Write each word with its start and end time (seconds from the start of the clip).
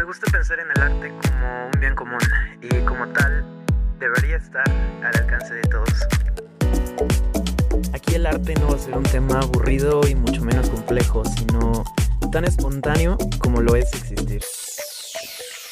Me 0.00 0.06
gusta 0.06 0.32
pensar 0.32 0.58
en 0.58 0.70
el 0.74 0.80
arte 0.80 1.12
como 1.28 1.66
un 1.66 1.78
bien 1.78 1.94
común 1.94 2.20
y 2.62 2.68
como 2.86 3.06
tal 3.12 3.44
debería 3.98 4.36
estar 4.38 4.64
al 4.70 5.14
alcance 5.14 5.52
de 5.52 5.60
todos. 5.60 5.92
Aquí 7.92 8.14
el 8.14 8.24
arte 8.24 8.54
no 8.54 8.68
va 8.68 8.76
a 8.76 8.78
ser 8.78 8.96
un 8.96 9.02
tema 9.02 9.40
aburrido 9.40 10.00
y 10.08 10.14
mucho 10.14 10.40
menos 10.40 10.70
complejo, 10.70 11.22
sino 11.26 11.84
tan 12.32 12.46
espontáneo 12.46 13.18
como 13.40 13.60
lo 13.60 13.76
es 13.76 13.92
existir. 13.92 14.42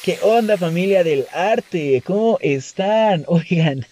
¿Qué 0.03 0.19
onda 0.21 0.57
familia 0.57 1.03
del 1.03 1.25
arte? 1.33 2.03
¿Cómo 2.05 2.37
están? 2.39 3.23
Oigan. 3.27 3.83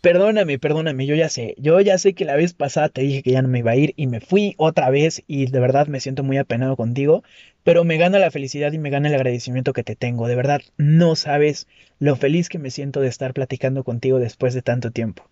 Perdóname, 0.00 0.58
perdóname, 0.58 1.06
yo 1.06 1.14
ya 1.14 1.28
sé, 1.28 1.54
yo 1.58 1.80
ya 1.80 1.98
sé 1.98 2.14
que 2.14 2.24
la 2.24 2.36
vez 2.36 2.54
pasada 2.54 2.88
te 2.88 3.02
dije 3.02 3.22
que 3.22 3.32
ya 3.32 3.42
no 3.42 3.48
me 3.48 3.60
iba 3.60 3.72
a 3.72 3.76
ir 3.76 3.92
y 3.96 4.06
me 4.06 4.20
fui 4.20 4.54
otra 4.56 4.90
vez 4.90 5.22
y 5.26 5.46
de 5.46 5.60
verdad 5.60 5.86
me 5.88 6.00
siento 6.00 6.22
muy 6.22 6.38
apenado 6.38 6.76
contigo, 6.76 7.22
pero 7.62 7.84
me 7.84 7.98
gana 7.98 8.18
la 8.18 8.30
felicidad 8.30 8.72
y 8.72 8.78
me 8.78 8.90
gana 8.90 9.08
el 9.08 9.14
agradecimiento 9.14 9.72
que 9.72 9.84
te 9.84 9.96
tengo, 9.96 10.26
de 10.28 10.36
verdad 10.36 10.62
no 10.78 11.16
sabes 11.16 11.68
lo 11.98 12.16
feliz 12.16 12.48
que 12.48 12.58
me 12.58 12.70
siento 12.70 13.00
de 13.00 13.08
estar 13.08 13.34
platicando 13.34 13.84
contigo 13.84 14.18
después 14.18 14.54
de 14.54 14.62
tanto 14.62 14.90
tiempo. 14.90 15.28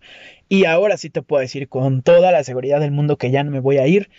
Y 0.47 0.65
ahora 0.65 0.97
sí 0.97 1.09
te 1.09 1.21
puedo 1.21 1.41
decir 1.41 1.67
con 1.69 2.01
toda 2.03 2.31
la 2.31 2.43
seguridad 2.43 2.79
del 2.79 2.91
mundo 2.91 3.17
que 3.17 3.31
ya 3.31 3.43
no 3.43 3.51
me 3.51 3.59
voy 3.59 3.77
a 3.77 3.87
ir, 3.87 4.09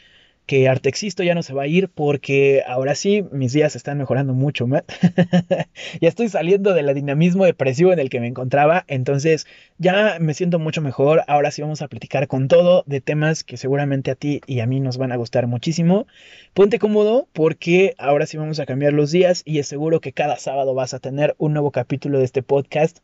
que 0.50 0.68
Artexisto 0.68 1.22
ya 1.22 1.36
no 1.36 1.44
se 1.44 1.54
va 1.54 1.62
a 1.62 1.66
ir 1.68 1.88
porque 1.88 2.64
ahora 2.66 2.96
sí 2.96 3.24
mis 3.30 3.52
días 3.52 3.76
están 3.76 3.98
mejorando 3.98 4.34
mucho, 4.34 4.66
ya 6.00 6.08
estoy 6.08 6.28
saliendo 6.28 6.74
del 6.74 6.92
dinamismo 6.92 7.44
depresivo 7.44 7.92
en 7.92 8.00
el 8.00 8.10
que 8.10 8.18
me 8.18 8.26
encontraba, 8.26 8.84
entonces 8.88 9.46
ya 9.78 10.16
me 10.18 10.34
siento 10.34 10.58
mucho 10.58 10.82
mejor. 10.82 11.22
Ahora 11.28 11.52
sí 11.52 11.62
vamos 11.62 11.82
a 11.82 11.86
platicar 11.86 12.26
con 12.26 12.48
todo 12.48 12.82
de 12.88 13.00
temas 13.00 13.44
que 13.44 13.56
seguramente 13.56 14.10
a 14.10 14.16
ti 14.16 14.40
y 14.48 14.58
a 14.58 14.66
mí 14.66 14.80
nos 14.80 14.98
van 14.98 15.12
a 15.12 15.16
gustar 15.16 15.46
muchísimo. 15.46 16.08
Ponte 16.52 16.80
cómodo 16.80 17.28
porque 17.32 17.94
ahora 17.96 18.26
sí 18.26 18.36
vamos 18.36 18.58
a 18.58 18.66
cambiar 18.66 18.92
los 18.92 19.12
días 19.12 19.42
y 19.44 19.60
es 19.60 19.68
seguro 19.68 20.00
que 20.00 20.12
cada 20.12 20.36
sábado 20.36 20.74
vas 20.74 20.94
a 20.94 20.98
tener 20.98 21.36
un 21.38 21.52
nuevo 21.52 21.70
capítulo 21.70 22.18
de 22.18 22.24
este 22.24 22.42
podcast 22.42 22.98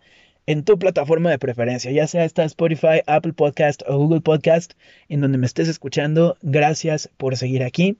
en 0.46 0.62
tu 0.62 0.78
plataforma 0.78 1.30
de 1.30 1.38
preferencia, 1.38 1.90
ya 1.90 2.06
sea 2.06 2.24
esta 2.24 2.44
Spotify, 2.44 3.02
Apple 3.06 3.32
Podcast 3.32 3.82
o 3.86 3.98
Google 3.98 4.20
Podcast, 4.20 4.74
en 5.08 5.20
donde 5.20 5.38
me 5.38 5.46
estés 5.46 5.68
escuchando. 5.68 6.36
Gracias 6.42 7.10
por 7.16 7.36
seguir 7.36 7.64
aquí. 7.64 7.98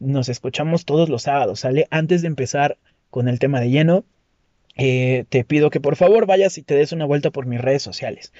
Nos 0.00 0.28
escuchamos 0.28 0.84
todos 0.84 1.08
los 1.08 1.22
sábados, 1.22 1.60
¿sale? 1.60 1.86
Antes 1.90 2.22
de 2.22 2.28
empezar 2.28 2.78
con 3.10 3.28
el 3.28 3.38
tema 3.38 3.60
de 3.60 3.70
lleno, 3.70 4.04
eh, 4.76 5.24
te 5.28 5.44
pido 5.44 5.70
que 5.70 5.80
por 5.80 5.94
favor 5.94 6.26
vayas 6.26 6.58
y 6.58 6.62
te 6.62 6.74
des 6.74 6.90
una 6.92 7.04
vuelta 7.04 7.30
por 7.30 7.46
mis 7.46 7.60
redes 7.60 7.82
sociales. 7.82 8.32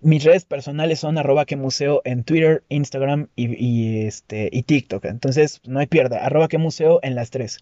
Mis 0.00 0.24
redes 0.24 0.44
personales 0.44 0.98
son 0.98 1.16
arroba 1.16 1.46
que 1.46 1.56
museo 1.56 2.02
en 2.04 2.24
Twitter, 2.24 2.64
Instagram 2.68 3.28
y, 3.34 4.04
este, 4.04 4.50
y 4.52 4.64
TikTok. 4.64 5.04
Entonces, 5.06 5.60
no 5.64 5.78
hay 5.78 5.86
pierda, 5.86 6.24
arroba 6.24 6.48
que 6.48 6.58
museo 6.58 6.98
en 7.02 7.14
las 7.14 7.30
tres. 7.30 7.60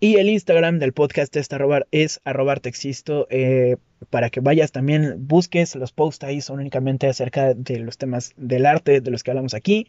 Y 0.00 0.16
el 0.16 0.28
Instagram 0.28 0.78
del 0.78 0.92
podcast 0.92 1.34
es 1.36 1.52
arrobar, 1.52 1.86
es 1.90 2.20
arrobar 2.24 2.60
texisto, 2.60 3.26
eh, 3.30 3.76
para 4.04 4.30
que 4.30 4.40
vayas 4.40 4.72
también, 4.72 5.26
busques 5.26 5.74
los 5.76 5.92
posts 5.92 6.24
ahí, 6.24 6.40
son 6.40 6.60
únicamente 6.60 7.06
acerca 7.06 7.54
de 7.54 7.78
los 7.78 7.98
temas 7.98 8.32
del 8.36 8.66
arte 8.66 9.00
de 9.00 9.10
los 9.10 9.22
que 9.22 9.30
hablamos 9.30 9.54
aquí. 9.54 9.86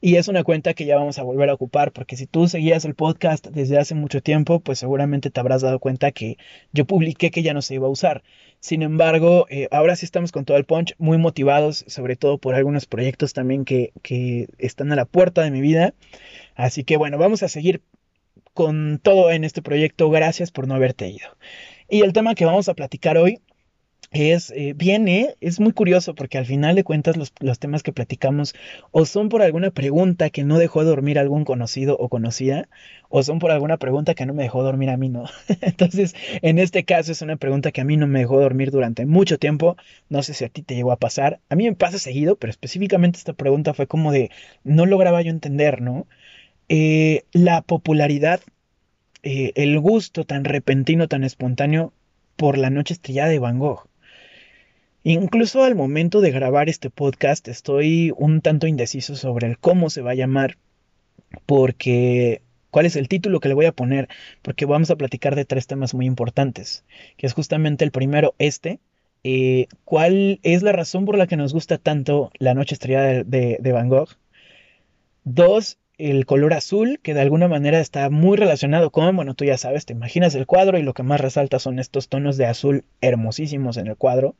Y 0.00 0.14
es 0.14 0.28
una 0.28 0.44
cuenta 0.44 0.74
que 0.74 0.84
ya 0.84 0.94
vamos 0.96 1.18
a 1.18 1.24
volver 1.24 1.50
a 1.50 1.54
ocupar, 1.54 1.90
porque 1.92 2.16
si 2.16 2.28
tú 2.28 2.46
seguías 2.46 2.84
el 2.84 2.94
podcast 2.94 3.48
desde 3.48 3.78
hace 3.78 3.96
mucho 3.96 4.22
tiempo, 4.22 4.60
pues 4.60 4.78
seguramente 4.78 5.30
te 5.30 5.40
habrás 5.40 5.62
dado 5.62 5.80
cuenta 5.80 6.12
que 6.12 6.38
yo 6.72 6.84
publiqué 6.84 7.32
que 7.32 7.42
ya 7.42 7.52
no 7.52 7.62
se 7.62 7.74
iba 7.74 7.88
a 7.88 7.90
usar. 7.90 8.22
Sin 8.60 8.82
embargo, 8.82 9.46
eh, 9.50 9.66
ahora 9.72 9.96
sí 9.96 10.04
estamos 10.04 10.30
con 10.30 10.44
todo 10.44 10.56
el 10.56 10.64
punch, 10.64 10.94
muy 10.98 11.18
motivados, 11.18 11.84
sobre 11.88 12.14
todo 12.14 12.38
por 12.38 12.54
algunos 12.54 12.86
proyectos 12.86 13.32
también 13.32 13.64
que, 13.64 13.92
que 14.02 14.46
están 14.58 14.92
a 14.92 14.96
la 14.96 15.04
puerta 15.04 15.42
de 15.42 15.50
mi 15.50 15.60
vida. 15.60 15.94
Así 16.54 16.84
que 16.84 16.96
bueno, 16.96 17.18
vamos 17.18 17.42
a 17.42 17.48
seguir 17.48 17.82
con 18.54 19.00
todo 19.02 19.32
en 19.32 19.42
este 19.42 19.62
proyecto. 19.62 20.10
Gracias 20.10 20.52
por 20.52 20.68
no 20.68 20.74
haberte 20.74 21.08
ido. 21.08 21.28
Y 21.88 22.02
el 22.02 22.12
tema 22.12 22.36
que 22.36 22.44
vamos 22.44 22.68
a 22.68 22.74
platicar 22.74 23.18
hoy 23.18 23.40
es, 24.10 24.50
eh, 24.56 24.72
viene, 24.74 25.34
es 25.40 25.60
muy 25.60 25.72
curioso 25.72 26.14
porque 26.14 26.38
al 26.38 26.46
final 26.46 26.76
de 26.76 26.84
cuentas 26.84 27.16
los, 27.16 27.32
los, 27.40 27.58
temas 27.58 27.82
que 27.82 27.92
platicamos 27.92 28.54
o 28.90 29.04
son 29.04 29.28
por 29.28 29.42
alguna 29.42 29.70
pregunta 29.70 30.30
que 30.30 30.44
no 30.44 30.58
dejó 30.58 30.82
dormir 30.82 31.18
algún 31.18 31.44
conocido 31.44 31.96
o 31.98 32.08
conocida, 32.08 32.68
o 33.10 33.22
son 33.22 33.38
por 33.38 33.50
alguna 33.50 33.76
pregunta 33.76 34.14
que 34.14 34.24
no 34.24 34.32
me 34.32 34.44
dejó 34.44 34.62
dormir 34.62 34.90
a 34.90 34.96
mí, 34.96 35.08
¿no? 35.10 35.24
Entonces, 35.60 36.14
en 36.42 36.58
este 36.58 36.84
caso 36.84 37.12
es 37.12 37.20
una 37.22 37.36
pregunta 37.36 37.70
que 37.70 37.82
a 37.82 37.84
mí 37.84 37.96
no 37.96 38.06
me 38.06 38.20
dejó 38.20 38.40
dormir 38.40 38.70
durante 38.70 39.04
mucho 39.04 39.38
tiempo, 39.38 39.76
no 40.08 40.22
sé 40.22 40.32
si 40.34 40.44
a 40.44 40.48
ti 40.48 40.62
te 40.62 40.74
llegó 40.74 40.92
a 40.92 40.98
pasar, 40.98 41.40
a 41.50 41.54
mí 41.54 41.64
me 41.64 41.76
pasa 41.76 41.98
seguido, 41.98 42.36
pero 42.36 42.50
específicamente 42.50 43.18
esta 43.18 43.34
pregunta 43.34 43.74
fue 43.74 43.86
como 43.86 44.12
de, 44.12 44.30
no 44.64 44.86
lograba 44.86 45.20
yo 45.22 45.30
entender, 45.30 45.82
¿no? 45.82 46.06
Eh, 46.68 47.24
la 47.32 47.62
popularidad, 47.62 48.40
eh, 49.22 49.52
el 49.56 49.78
gusto 49.80 50.24
tan 50.24 50.44
repentino, 50.44 51.08
tan 51.08 51.24
espontáneo 51.24 51.92
por 52.36 52.58
la 52.58 52.70
noche 52.70 52.94
estrellada 52.94 53.30
de 53.30 53.38
Van 53.38 53.58
Gogh. 53.58 53.87
Incluso 55.04 55.62
al 55.62 55.74
momento 55.74 56.20
de 56.20 56.32
grabar 56.32 56.68
este 56.68 56.90
podcast 56.90 57.46
estoy 57.48 58.12
un 58.16 58.40
tanto 58.40 58.66
indeciso 58.66 59.14
sobre 59.16 59.46
el 59.46 59.58
cómo 59.58 59.90
se 59.90 60.02
va 60.02 60.10
a 60.10 60.16
llamar, 60.16 60.58
porque 61.46 62.42
cuál 62.70 62.86
es 62.86 62.96
el 62.96 63.08
título 63.08 63.40
que 63.40 63.48
le 63.48 63.54
voy 63.54 63.66
a 63.66 63.72
poner, 63.72 64.08
porque 64.42 64.66
vamos 64.66 64.90
a 64.90 64.96
platicar 64.96 65.36
de 65.36 65.44
tres 65.44 65.66
temas 65.66 65.94
muy 65.94 66.06
importantes, 66.06 66.84
que 67.16 67.26
es 67.26 67.32
justamente 67.32 67.84
el 67.84 67.92
primero, 67.92 68.34
este, 68.38 68.80
eh, 69.22 69.68
cuál 69.84 70.40
es 70.42 70.62
la 70.62 70.72
razón 70.72 71.04
por 71.04 71.16
la 71.16 71.26
que 71.28 71.36
nos 71.36 71.52
gusta 71.52 71.78
tanto 71.78 72.30
la 72.38 72.54
noche 72.54 72.74
estrellada 72.74 73.24
de, 73.24 73.58
de 73.60 73.72
Van 73.72 73.88
Gogh. 73.88 74.10
Dos, 75.24 75.78
el 75.96 76.26
color 76.26 76.54
azul, 76.54 76.98
que 77.02 77.14
de 77.14 77.20
alguna 77.20 77.46
manera 77.46 77.78
está 77.78 78.10
muy 78.10 78.36
relacionado 78.36 78.90
con, 78.90 79.14
bueno, 79.14 79.34
tú 79.34 79.44
ya 79.44 79.58
sabes, 79.58 79.86
te 79.86 79.92
imaginas 79.92 80.34
el 80.34 80.46
cuadro 80.46 80.76
y 80.76 80.82
lo 80.82 80.94
que 80.94 81.02
más 81.04 81.20
resalta 81.20 81.60
son 81.60 81.78
estos 81.78 82.08
tonos 82.08 82.36
de 82.36 82.46
azul 82.46 82.84
hermosísimos 83.00 83.76
en 83.76 83.86
el 83.86 83.96
cuadro. 83.96 84.34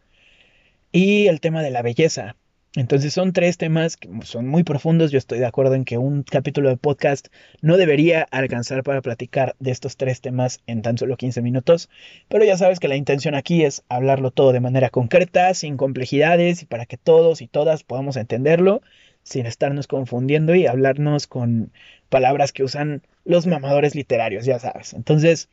Y 0.92 1.26
el 1.26 1.40
tema 1.40 1.62
de 1.62 1.70
la 1.70 1.82
belleza. 1.82 2.36
Entonces 2.74 3.14
son 3.14 3.32
tres 3.32 3.56
temas 3.56 3.96
que 3.96 4.08
son 4.22 4.46
muy 4.46 4.62
profundos. 4.62 5.10
Yo 5.10 5.18
estoy 5.18 5.38
de 5.38 5.46
acuerdo 5.46 5.74
en 5.74 5.84
que 5.84 5.98
un 5.98 6.22
capítulo 6.22 6.68
de 6.68 6.76
podcast 6.76 7.28
no 7.60 7.76
debería 7.76 8.26
alcanzar 8.30 8.82
para 8.82 9.00
platicar 9.00 9.56
de 9.58 9.70
estos 9.70 9.96
tres 9.96 10.20
temas 10.20 10.60
en 10.66 10.82
tan 10.82 10.98
solo 10.98 11.16
15 11.16 11.42
minutos. 11.42 11.88
Pero 12.28 12.44
ya 12.44 12.56
sabes 12.56 12.78
que 12.78 12.88
la 12.88 12.96
intención 12.96 13.34
aquí 13.34 13.64
es 13.64 13.84
hablarlo 13.88 14.30
todo 14.30 14.52
de 14.52 14.60
manera 14.60 14.90
concreta, 14.90 15.52
sin 15.54 15.76
complejidades 15.76 16.62
y 16.62 16.66
para 16.66 16.86
que 16.86 16.98
todos 16.98 17.40
y 17.42 17.48
todas 17.48 17.84
podamos 17.84 18.16
entenderlo 18.16 18.82
sin 19.28 19.46
estarnos 19.46 19.86
confundiendo 19.86 20.54
y 20.54 20.66
hablarnos 20.66 21.26
con 21.26 21.70
palabras 22.08 22.52
que 22.52 22.64
usan 22.64 23.02
los 23.24 23.46
mamadores 23.46 23.94
literarios, 23.94 24.46
ya 24.46 24.58
sabes. 24.58 24.94
Entonces, 24.94 25.50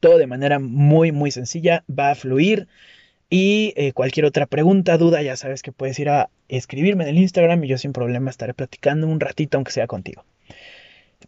todo 0.00 0.18
de 0.18 0.28
manera 0.28 0.58
muy, 0.58 1.10
muy 1.10 1.30
sencilla 1.30 1.84
va 1.90 2.10
a 2.10 2.14
fluir. 2.14 2.68
Y 3.34 3.72
eh, 3.76 3.94
cualquier 3.94 4.26
otra 4.26 4.44
pregunta, 4.44 4.98
duda, 4.98 5.22
ya 5.22 5.36
sabes 5.36 5.62
que 5.62 5.72
puedes 5.72 5.98
ir 5.98 6.10
a 6.10 6.28
escribirme 6.48 7.04
en 7.04 7.08
el 7.08 7.18
Instagram 7.18 7.64
y 7.64 7.68
yo 7.68 7.78
sin 7.78 7.94
problema 7.94 8.28
estaré 8.28 8.52
platicando 8.52 9.06
un 9.06 9.20
ratito, 9.20 9.56
aunque 9.56 9.72
sea 9.72 9.86
contigo. 9.86 10.26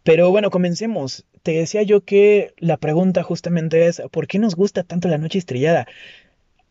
Pero 0.03 0.29
bueno, 0.29 0.51
comencemos. 0.51 1.25
Te 1.41 1.53
decía 1.53 1.81
yo 1.81 2.01
que 2.01 2.53
la 2.59 2.77
pregunta 2.77 3.23
justamente 3.23 3.87
es, 3.87 4.03
¿por 4.11 4.27
qué 4.27 4.37
nos 4.37 4.55
gusta 4.55 4.83
tanto 4.83 5.07
la 5.07 5.17
noche 5.17 5.39
estrellada? 5.39 5.87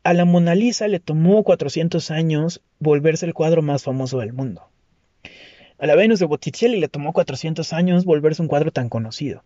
A 0.05 0.13
la 0.13 0.25
Mona 0.25 0.55
Lisa 0.55 0.87
le 0.87 1.01
tomó 1.01 1.43
400 1.43 2.13
años 2.13 2.63
volverse 2.79 3.27
el 3.27 3.35
cuadro 3.35 3.61
más 3.61 3.83
famoso 3.83 4.21
del 4.21 4.35
mundo. 4.35 4.69
A 5.79 5.87
la 5.89 5.97
Venus 5.97 6.21
de 6.21 6.27
Botticelli 6.27 6.79
le 6.79 6.87
tomó 6.87 7.13
400 7.13 7.73
años 7.73 8.05
volverse 8.05 8.41
un 8.41 8.47
cuadro 8.47 8.71
tan 8.71 8.89
conocido. 8.89 9.43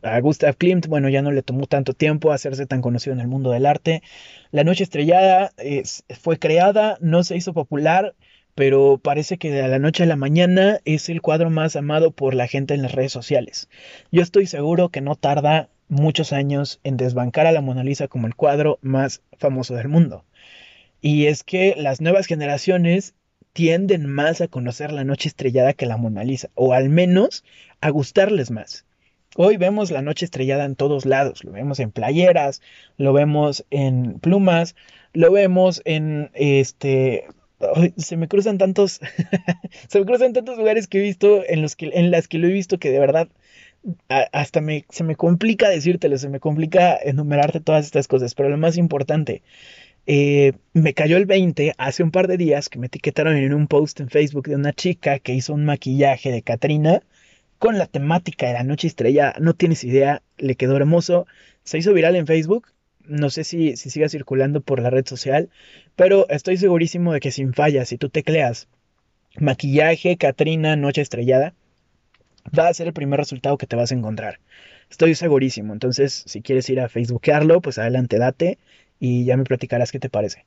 A 0.00 0.20
Gustav 0.20 0.56
Klimt, 0.56 0.86
bueno, 0.86 1.10
ya 1.10 1.20
no 1.20 1.32
le 1.32 1.42
tomó 1.42 1.66
tanto 1.66 1.92
tiempo 1.92 2.32
hacerse 2.32 2.64
tan 2.64 2.80
conocido 2.80 3.12
en 3.12 3.20
el 3.20 3.28
mundo 3.28 3.50
del 3.50 3.66
arte. 3.66 4.02
La 4.50 4.64
Noche 4.64 4.84
Estrellada 4.84 5.52
fue 6.18 6.38
creada, 6.38 6.96
no 7.02 7.22
se 7.24 7.36
hizo 7.36 7.52
popular, 7.52 8.14
pero 8.54 8.98
parece 8.98 9.36
que 9.36 9.50
de 9.50 9.68
la 9.68 9.78
noche 9.78 10.04
a 10.04 10.06
la 10.06 10.16
mañana 10.16 10.80
es 10.86 11.10
el 11.10 11.20
cuadro 11.20 11.50
más 11.50 11.76
amado 11.76 12.10
por 12.10 12.34
la 12.34 12.46
gente 12.46 12.72
en 12.72 12.80
las 12.80 12.92
redes 12.92 13.12
sociales. 13.12 13.68
Yo 14.10 14.22
estoy 14.22 14.46
seguro 14.46 14.88
que 14.88 15.02
no 15.02 15.14
tarda 15.14 15.68
muchos 15.88 16.32
años 16.32 16.80
en 16.84 16.96
desbancar 16.96 17.46
a 17.46 17.52
la 17.52 17.60
Mona 17.60 17.84
Lisa 17.84 18.08
como 18.08 18.26
el 18.26 18.34
cuadro 18.34 18.78
más 18.80 19.22
famoso 19.38 19.74
del 19.74 19.88
mundo. 19.88 20.24
Y 21.02 21.26
es 21.26 21.44
que 21.44 21.74
las 21.76 22.00
nuevas 22.00 22.26
generaciones 22.26 23.14
tienden 23.52 24.06
más 24.06 24.40
a 24.40 24.48
conocer 24.48 24.90
la 24.90 25.04
noche 25.04 25.28
estrellada 25.28 25.74
que 25.74 25.84
la 25.84 25.98
Mona 25.98 26.24
Lisa, 26.24 26.48
o 26.54 26.72
al 26.72 26.88
menos 26.88 27.44
a 27.82 27.90
gustarles 27.90 28.50
más. 28.50 28.86
Hoy 29.36 29.56
vemos 29.56 29.90
la 29.90 30.02
noche 30.02 30.26
estrellada 30.26 30.64
en 30.64 30.76
todos 30.76 31.06
lados, 31.06 31.42
lo 31.42 31.52
vemos 31.52 31.80
en 31.80 31.90
playeras, 31.90 32.60
lo 32.98 33.12
vemos 33.14 33.64
en 33.70 34.18
plumas, 34.20 34.76
lo 35.14 35.32
vemos 35.32 35.80
en 35.84 36.30
este 36.34 37.26
se 37.96 38.16
me 38.16 38.28
cruzan 38.28 38.58
tantos 38.58 39.00
se 39.88 40.00
me 40.00 40.04
cruzan 40.04 40.32
tantos 40.32 40.58
lugares 40.58 40.88
que 40.88 40.98
he 40.98 41.02
visto 41.02 41.44
en 41.46 41.62
los 41.62 41.76
que 41.76 41.90
en 41.94 42.10
las 42.10 42.26
que 42.26 42.38
lo 42.38 42.48
he 42.48 42.52
visto 42.52 42.78
que 42.78 42.90
de 42.90 42.98
verdad 42.98 43.28
hasta 44.32 44.60
me, 44.60 44.84
se 44.90 45.04
me 45.04 45.16
complica 45.16 45.68
decírtelo, 45.68 46.18
se 46.18 46.28
me 46.28 46.40
complica 46.40 46.96
enumerarte 47.02 47.60
todas 47.60 47.84
estas 47.84 48.08
cosas, 48.08 48.34
pero 48.34 48.48
lo 48.48 48.56
más 48.56 48.76
importante, 48.76 49.42
eh, 50.06 50.52
me 50.72 50.94
cayó 50.94 51.16
el 51.16 51.26
20 51.26 51.74
hace 51.78 52.02
un 52.02 52.10
par 52.10 52.28
de 52.28 52.36
días 52.36 52.68
que 52.68 52.78
me 52.78 52.86
etiquetaron 52.86 53.36
en 53.36 53.54
un 53.54 53.66
post 53.66 54.00
en 54.00 54.08
Facebook 54.08 54.48
de 54.48 54.56
una 54.56 54.72
chica 54.72 55.18
que 55.18 55.34
hizo 55.34 55.54
un 55.54 55.64
maquillaje 55.64 56.30
de 56.30 56.42
Katrina 56.42 57.02
con 57.62 57.78
la 57.78 57.86
temática 57.86 58.48
de 58.48 58.54
la 58.54 58.64
noche 58.64 58.88
estrella. 58.88 59.34
No 59.38 59.54
tienes 59.54 59.84
idea, 59.84 60.20
le 60.36 60.56
quedó 60.56 60.76
hermoso. 60.76 61.28
Se 61.62 61.78
hizo 61.78 61.92
viral 61.92 62.16
en 62.16 62.26
Facebook. 62.26 62.66
No 63.06 63.30
sé 63.30 63.44
si, 63.44 63.76
si 63.76 63.88
siga 63.88 64.08
circulando 64.08 64.62
por 64.62 64.82
la 64.82 64.90
red 64.90 65.06
social, 65.06 65.48
pero 65.94 66.28
estoy 66.28 66.56
segurísimo 66.56 67.12
de 67.12 67.20
que 67.20 67.30
sin 67.30 67.54
fallas, 67.54 67.88
si 67.88 67.98
tú 67.98 68.08
tecleas 68.08 68.66
maquillaje, 69.38 70.16
Katrina, 70.16 70.74
noche 70.74 71.02
estrellada, 71.02 71.54
va 72.58 72.66
a 72.66 72.74
ser 72.74 72.88
el 72.88 72.94
primer 72.94 73.20
resultado 73.20 73.56
que 73.58 73.68
te 73.68 73.76
vas 73.76 73.92
a 73.92 73.94
encontrar. 73.94 74.40
Estoy 74.90 75.14
segurísimo. 75.14 75.72
Entonces, 75.72 76.24
si 76.26 76.42
quieres 76.42 76.68
ir 76.68 76.80
a 76.80 76.88
Facebookearlo, 76.88 77.60
pues 77.60 77.78
adelante, 77.78 78.18
date 78.18 78.58
y 78.98 79.24
ya 79.24 79.36
me 79.36 79.44
platicarás 79.44 79.92
qué 79.92 80.00
te 80.00 80.10
parece. 80.10 80.46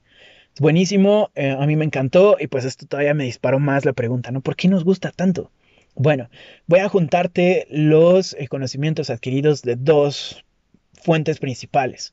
Buenísimo, 0.59 1.31
eh, 1.35 1.55
a 1.57 1.65
mí 1.65 1.77
me 1.77 1.85
encantó 1.85 2.35
y 2.37 2.47
pues 2.47 2.65
esto 2.65 2.85
todavía 2.87 3.13
me 3.13 3.23
disparó 3.23 3.59
más 3.59 3.85
la 3.85 3.93
pregunta, 3.93 4.31
¿no? 4.31 4.41
¿Por 4.41 4.57
qué 4.57 4.67
nos 4.67 4.83
gusta 4.83 5.11
tanto? 5.11 5.49
Bueno, 5.97 6.29
voy 6.67 6.79
a 6.81 6.89
juntarte 6.89 7.67
los 7.69 8.33
eh, 8.33 8.49
conocimientos 8.49 9.09
adquiridos 9.09 9.61
de 9.61 9.77
dos 9.77 10.43
fuentes 10.91 11.39
principales. 11.39 12.11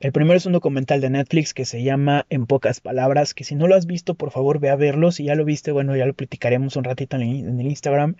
El 0.00 0.12
primero 0.12 0.38
es 0.38 0.46
un 0.46 0.54
documental 0.54 1.02
de 1.02 1.10
Netflix 1.10 1.52
que 1.52 1.66
se 1.66 1.82
llama 1.82 2.24
En 2.30 2.46
pocas 2.46 2.80
palabras, 2.80 3.34
que 3.34 3.44
si 3.44 3.54
no 3.54 3.68
lo 3.68 3.74
has 3.74 3.84
visto, 3.84 4.14
por 4.14 4.30
favor 4.30 4.58
ve 4.58 4.70
a 4.70 4.76
verlo. 4.76 5.12
Si 5.12 5.24
ya 5.24 5.34
lo 5.34 5.44
viste, 5.44 5.70
bueno, 5.70 5.94
ya 5.94 6.06
lo 6.06 6.14
platicaremos 6.14 6.76
un 6.76 6.84
ratito 6.84 7.16
en 7.16 7.60
el, 7.60 7.66
Instagram. 7.66 8.16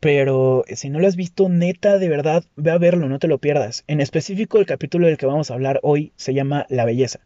Pero 0.00 0.64
si 0.66 0.90
no 0.90 0.98
lo 0.98 1.06
has 1.06 1.14
visto, 1.14 1.48
neta, 1.48 1.98
de 1.98 2.08
verdad, 2.08 2.44
ve 2.56 2.72
a 2.72 2.78
verlo, 2.78 3.08
no 3.08 3.20
te 3.20 3.28
lo 3.28 3.38
pierdas. 3.38 3.84
En 3.86 4.00
específico, 4.00 4.58
el 4.58 4.66
capítulo 4.66 5.06
del 5.06 5.18
que 5.18 5.26
vamos 5.26 5.52
a 5.52 5.54
hablar 5.54 5.78
hoy 5.84 6.12
se 6.16 6.34
llama 6.34 6.66
La 6.68 6.84
belleza. 6.84 7.20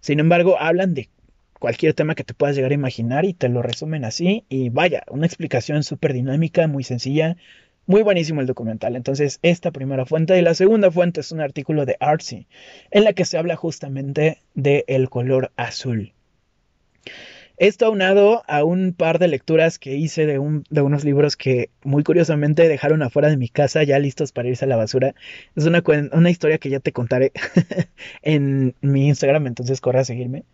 Sin 0.00 0.20
embargo, 0.20 0.56
hablan 0.58 0.94
de 0.94 1.10
cualquier 1.64 1.94
tema 1.94 2.14
que 2.14 2.24
te 2.24 2.34
puedas 2.34 2.54
llegar 2.56 2.72
a 2.72 2.74
imaginar 2.74 3.24
y 3.24 3.32
te 3.32 3.48
lo 3.48 3.62
resumen 3.62 4.04
así. 4.04 4.44
Y 4.50 4.68
vaya, 4.68 5.02
una 5.08 5.24
explicación 5.24 5.82
súper 5.82 6.12
dinámica, 6.12 6.66
muy 6.66 6.84
sencilla, 6.84 7.38
muy 7.86 8.02
buenísimo 8.02 8.42
el 8.42 8.46
documental. 8.46 8.96
Entonces, 8.96 9.38
esta 9.40 9.70
primera 9.70 10.04
fuente. 10.04 10.38
Y 10.38 10.42
la 10.42 10.52
segunda 10.52 10.90
fuente 10.90 11.22
es 11.22 11.32
un 11.32 11.40
artículo 11.40 11.86
de 11.86 11.96
Artsy, 12.00 12.46
en 12.90 13.04
la 13.04 13.14
que 13.14 13.24
se 13.24 13.38
habla 13.38 13.56
justamente 13.56 14.42
del 14.52 15.08
color 15.08 15.52
azul. 15.56 16.12
Esto 17.56 17.86
aunado 17.86 18.42
a 18.46 18.62
un 18.62 18.92
par 18.92 19.18
de 19.18 19.28
lecturas 19.28 19.78
que 19.78 19.94
hice 19.94 20.26
de, 20.26 20.38
un, 20.38 20.64
de, 20.68 20.82
unos 20.82 21.02
libros 21.02 21.34
que 21.34 21.70
muy 21.82 22.02
curiosamente 22.02 22.68
dejaron 22.68 23.02
afuera 23.02 23.30
de 23.30 23.38
mi 23.38 23.48
casa 23.48 23.82
ya 23.84 23.98
listos 23.98 24.32
para 24.32 24.48
irse 24.48 24.66
a 24.66 24.68
la 24.68 24.76
basura. 24.76 25.14
Es 25.56 25.64
una, 25.64 25.82
una 26.12 26.30
historia 26.30 26.58
que 26.58 26.68
ya 26.68 26.80
te 26.80 26.92
contaré 26.92 27.32
en 28.22 28.74
mi 28.82 29.08
Instagram, 29.08 29.46
entonces 29.46 29.80
corre 29.80 30.00
a 30.00 30.04
seguirme. 30.04 30.44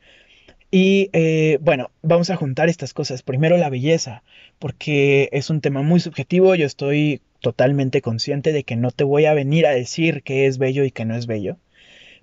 Y 0.70 1.10
eh, 1.12 1.58
bueno, 1.60 1.90
vamos 2.02 2.30
a 2.30 2.36
juntar 2.36 2.68
estas 2.68 2.94
cosas. 2.94 3.22
Primero 3.22 3.56
la 3.56 3.70
belleza, 3.70 4.22
porque 4.58 5.28
es 5.32 5.50
un 5.50 5.60
tema 5.60 5.82
muy 5.82 6.00
subjetivo. 6.00 6.54
Yo 6.54 6.66
estoy 6.66 7.22
totalmente 7.40 8.02
consciente 8.02 8.52
de 8.52 8.64
que 8.64 8.76
no 8.76 8.90
te 8.92 9.04
voy 9.04 9.24
a 9.24 9.34
venir 9.34 9.66
a 9.66 9.70
decir 9.70 10.22
qué 10.22 10.46
es 10.46 10.58
bello 10.58 10.84
y 10.84 10.92
qué 10.92 11.04
no 11.04 11.16
es 11.16 11.26
bello. 11.26 11.56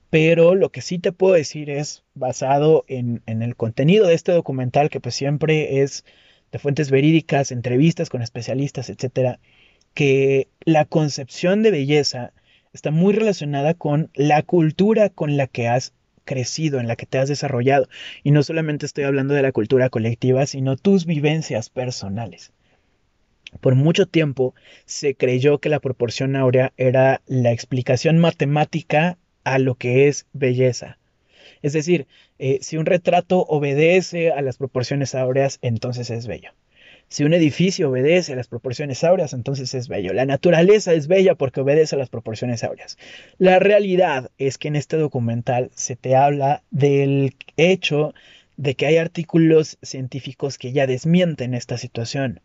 Pero 0.09 0.55
lo 0.55 0.71
que 0.71 0.81
sí 0.81 0.99
te 0.99 1.11
puedo 1.11 1.33
decir 1.33 1.69
es, 1.69 2.03
basado 2.13 2.85
en, 2.87 3.21
en 3.25 3.41
el 3.41 3.55
contenido 3.57 4.07
de 4.07 4.15
este 4.15 4.31
documental, 4.31 4.89
que 4.89 5.01
pues 5.01 5.15
siempre 5.15 5.81
es 5.81 6.05
de 6.51 6.59
fuentes 6.59 6.91
verídicas, 6.91 7.51
entrevistas 7.51 8.09
con 8.09 8.21
especialistas, 8.21 8.89
etcétera, 8.89 9.39
que 9.93 10.47
la 10.61 10.85
concepción 10.85 11.63
de 11.63 11.71
belleza 11.71 12.31
está 12.71 12.91
muy 12.91 13.13
relacionada 13.13 13.73
con 13.73 14.11
la 14.13 14.43
cultura 14.43 15.09
con 15.09 15.35
la 15.35 15.47
que 15.47 15.67
has 15.67 15.93
crecido, 16.27 16.79
en 16.79 16.87
la 16.87 16.95
que 16.95 17.07
te 17.07 17.17
has 17.17 17.27
desarrollado. 17.27 17.89
Y 18.21 18.29
no 18.29 18.43
solamente 18.43 18.85
estoy 18.85 19.05
hablando 19.05 19.33
de 19.33 19.41
la 19.41 19.51
cultura 19.51 19.89
colectiva, 19.89 20.45
sino 20.45 20.77
tus 20.77 21.07
vivencias 21.07 21.71
personales. 21.71 22.53
Por 23.61 23.73
mucho 23.73 24.05
tiempo 24.05 24.53
se 24.85 25.15
creyó 25.15 25.57
que 25.57 25.69
la 25.69 25.79
proporción 25.79 26.35
áurea 26.35 26.73
era 26.77 27.21
la 27.25 27.51
explicación 27.51 28.19
matemática 28.19 29.17
a 29.43 29.57
lo 29.57 29.73
que 29.75 30.07
es 30.07 30.27
belleza. 30.33 30.99
Es 31.61 31.73
decir, 31.73 32.05
eh, 32.37 32.59
si 32.61 32.77
un 32.77 32.85
retrato 32.85 33.39
obedece 33.39 34.31
a 34.31 34.41
las 34.41 34.57
proporciones 34.57 35.15
áureas, 35.15 35.57
entonces 35.61 36.09
es 36.11 36.27
bello. 36.27 36.51
Si 37.09 37.23
un 37.23 37.33
edificio 37.33 37.89
obedece 37.89 38.33
a 38.33 38.35
las 38.35 38.47
proporciones 38.47 39.03
áureas, 39.03 39.31
entonces 39.31 39.73
es 39.73 39.87
bello. 39.87 40.13
La 40.13 40.25
naturaleza 40.25 40.93
es 40.93 41.07
bella 41.07 41.35
porque 41.35 41.61
obedece 41.61 41.95
a 41.95 41.99
las 41.99 42.09
proporciones 42.09 42.63
áureas. 42.63 42.97
La 43.37 43.59
realidad 43.59 44.29
es 44.37 44.57
que 44.57 44.67
en 44.67 44.75
este 44.75 44.97
documental 44.97 45.71
se 45.73 45.95
te 45.95 46.15
habla 46.17 46.63
del 46.69 47.35
hecho 47.55 48.13
de 48.57 48.75
que 48.75 48.87
hay 48.87 48.97
artículos 48.97 49.77
científicos 49.81 50.57
que 50.57 50.73
ya 50.73 50.85
desmienten 50.85 51.53
esta 51.53 51.77
situación, 51.77 52.41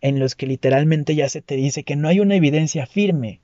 en 0.00 0.18
los 0.18 0.34
que 0.34 0.46
literalmente 0.46 1.14
ya 1.14 1.28
se 1.28 1.40
te 1.40 1.56
dice 1.56 1.84
que 1.84 1.96
no 1.96 2.08
hay 2.08 2.20
una 2.20 2.36
evidencia 2.36 2.86
firme 2.86 3.40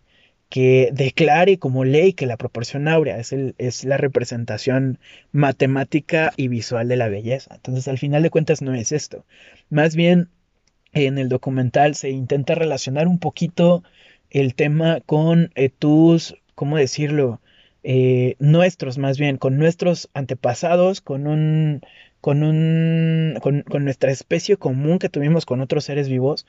que 0.54 0.90
declare 0.92 1.58
como 1.58 1.84
ley 1.84 2.12
que 2.12 2.26
la 2.26 2.36
proporción 2.36 2.86
áurea 2.86 3.18
es, 3.18 3.34
es 3.58 3.82
la 3.82 3.96
representación 3.96 5.00
matemática 5.32 6.32
y 6.36 6.46
visual 6.46 6.86
de 6.86 6.94
la 6.94 7.08
belleza. 7.08 7.56
Entonces, 7.56 7.88
al 7.88 7.98
final 7.98 8.22
de 8.22 8.30
cuentas, 8.30 8.62
no 8.62 8.72
es 8.72 8.92
esto. 8.92 9.24
Más 9.68 9.96
bien, 9.96 10.28
en 10.92 11.18
el 11.18 11.28
documental 11.28 11.96
se 11.96 12.10
intenta 12.10 12.54
relacionar 12.54 13.08
un 13.08 13.18
poquito 13.18 13.82
el 14.30 14.54
tema 14.54 15.00
con 15.00 15.50
eh, 15.56 15.70
tus, 15.70 16.36
¿cómo 16.54 16.76
decirlo? 16.76 17.40
Eh, 17.82 18.36
nuestros, 18.38 18.96
más 18.96 19.18
bien, 19.18 19.38
con 19.38 19.58
nuestros 19.58 20.08
antepasados, 20.14 21.00
con 21.00 21.26
un, 21.26 21.80
con 22.20 22.44
un, 22.44 23.40
con, 23.42 23.64
nuestra 23.84 24.12
especie 24.12 24.56
común 24.56 25.00
que 25.00 25.08
tuvimos 25.08 25.46
con 25.46 25.60
otros 25.60 25.84
seres 25.84 26.08
vivos, 26.08 26.46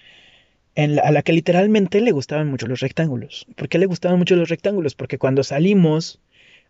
a 0.76 1.12
la 1.12 1.22
que 1.22 1.34
literalmente 1.34 2.02
le 2.02 2.12
gustaban 2.12 2.50
mucho 2.50 2.68
los 2.68 2.82
rectángulos. 2.82 3.48
¿Por 3.56 3.70
qué 3.70 3.78
le 3.78 3.86
gustaban 3.86 4.18
mucho 4.18 4.36
los 4.36 4.50
rectángulos? 4.50 4.96
Porque 4.96 5.18
cuando 5.18 5.44
salimos 5.44 6.20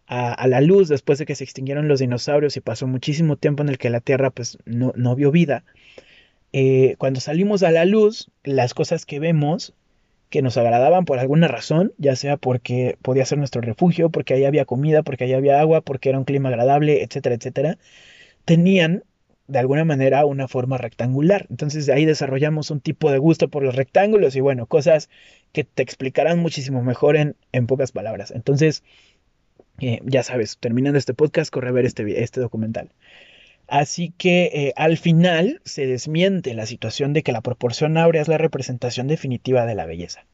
a, 0.07 0.47
la 0.47 0.61
luz 0.61 0.87
después 0.89 1.17
de 1.17 1.25
que 1.25 1.35
se 1.35 1.43
extinguieron 1.43 1.87
los 1.87 1.99
dinosaurios 1.99 2.55
y 2.57 2.61
pasó 2.61 2.87
muchísimo 2.87 3.37
tiempo 3.37 3.63
en 3.63 3.69
el 3.69 3.77
que 3.77 3.89
la 3.89 4.01
Tierra 4.01 4.29
pues 4.29 4.57
no, 4.65 4.93
no 4.95 5.15
vio 5.15 5.31
vida, 5.31 5.63
eh, 6.53 6.95
cuando 6.99 7.19
salimos 7.19 7.63
a 7.63 7.71
la 7.71 7.85
luz, 7.85 8.31
las 8.43 8.73
cosas 8.73 9.05
que 9.05 9.19
vemos 9.19 9.73
que 10.29 10.41
nos 10.41 10.57
agradaban 10.57 11.05
por 11.05 11.19
alguna 11.19 11.47
razón, 11.47 11.93
ya 11.97 12.15
sea 12.15 12.37
porque 12.37 12.97
podía 13.01 13.25
ser 13.25 13.37
nuestro 13.37 13.61
refugio, 13.61 14.09
porque 14.09 14.33
ahí 14.33 14.45
había 14.45 14.65
comida, 14.65 15.03
porque 15.03 15.25
ahí 15.25 15.33
había 15.33 15.59
agua, 15.59 15.81
porque 15.81 16.09
era 16.09 16.17
un 16.17 16.25
clima 16.25 16.49
agradable, 16.49 17.03
etcétera, 17.03 17.35
etcétera, 17.35 17.77
tenían 18.45 19.03
de 19.47 19.59
alguna 19.59 19.85
manera 19.85 20.25
una 20.25 20.47
forma 20.47 20.77
rectangular. 20.77 21.47
Entonces 21.49 21.89
ahí 21.89 22.05
desarrollamos 22.05 22.71
un 22.71 22.81
tipo 22.81 23.11
de 23.11 23.17
gusto 23.17 23.49
por 23.49 23.63
los 23.63 23.75
rectángulos 23.75 24.35
y 24.35 24.41
bueno, 24.41 24.65
cosas 24.65 25.09
que 25.51 25.63
te 25.63 25.83
explicarán 25.83 26.39
muchísimo 26.39 26.83
mejor 26.83 27.15
en, 27.15 27.35
en 27.51 27.67
pocas 27.67 27.91
palabras. 27.91 28.31
Entonces, 28.31 28.83
eh, 29.79 29.99
ya 30.03 30.23
sabes, 30.23 30.57
terminando 30.59 30.97
este 30.97 31.13
podcast, 31.13 31.51
corre 31.51 31.69
a 31.69 31.73
ver 31.73 31.85
este, 31.85 32.23
este 32.23 32.39
documental. 32.39 32.91
Así 33.67 34.13
que 34.17 34.45
eh, 34.53 34.73
al 34.75 34.97
final 34.97 35.61
se 35.65 35.87
desmiente 35.87 36.53
la 36.53 36.65
situación 36.65 37.13
de 37.13 37.23
que 37.23 37.31
la 37.31 37.41
proporción 37.41 37.97
áurea 37.97 38.21
es 38.21 38.27
la 38.27 38.37
representación 38.37 39.07
definitiva 39.07 39.65
de 39.65 39.75
la 39.75 39.85
belleza. 39.85 40.25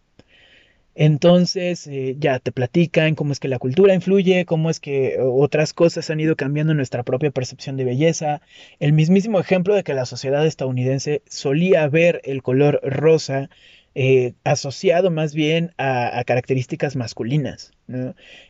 Entonces 0.96 1.88
eh, 1.88 2.16
ya 2.20 2.40
te 2.40 2.52
platican 2.52 3.16
cómo 3.16 3.32
es 3.32 3.40
que 3.40 3.48
la 3.48 3.60
cultura 3.60 3.94
influye, 3.94 4.46
cómo 4.46 4.70
es 4.70 4.80
que 4.80 5.18
otras 5.22 5.74
cosas 5.74 6.10
han 6.10 6.20
ido 6.20 6.36
cambiando 6.36 6.74
nuestra 6.74 7.04
propia 7.04 7.32
percepción 7.32 7.78
de 7.78 7.86
belleza. 7.86 8.42
El 8.80 8.94
mismísimo 8.94 9.40
ejemplo 9.40 9.74
de 9.76 9.84
que 9.84 9.94
la 9.94 10.06
sociedad 10.06 10.46
estadounidense 10.46 11.22
solía 11.28 11.88
ver 11.88 12.22
el 12.26 12.44
color 12.44 12.82
rosa 12.84 13.50
eh, 13.94 14.34
asociado 14.44 15.12
más 15.12 15.34
bien 15.34 15.74
a, 15.78 16.24
características 16.26 16.96
masculinas. 16.96 17.72